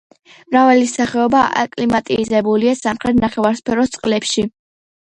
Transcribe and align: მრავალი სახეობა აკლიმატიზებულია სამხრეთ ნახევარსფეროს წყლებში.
მრავალი 0.53 0.87
სახეობა 0.91 1.43
აკლიმატიზებულია 1.65 2.75
სამხრეთ 2.83 3.25
ნახევარსფეროს 3.27 3.97
წყლებში. 3.99 4.51